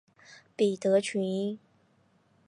[0.57, 1.59] 德比郡。